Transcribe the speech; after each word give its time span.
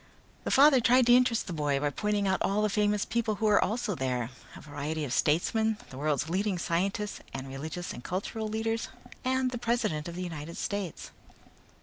The 0.45 0.49
father 0.49 0.79
tried 0.79 1.05
to 1.05 1.15
interest 1.15 1.45
the 1.45 1.53
boy 1.53 1.79
by 1.79 1.91
pointing 1.91 2.27
out 2.27 2.41
all 2.41 2.63
the 2.63 2.71
famous 2.71 3.05
people 3.05 3.35
who 3.35 3.45
were 3.45 3.63
also 3.63 3.93
there: 3.93 4.31
a 4.55 4.61
variety 4.61 5.05
of 5.05 5.13
statesmen 5.13 5.77
the 5.91 5.97
world's 5.99 6.27
leading 6.27 6.57
scientists 6.57 7.19
and 7.35 7.47
religious 7.47 7.93
and 7.93 8.03
cultural 8.03 8.47
leaders, 8.47 8.89
the 9.23 9.59
president 9.61 10.07
of 10.07 10.15
the 10.15 10.23
United 10.23 10.57
States. 10.57 11.11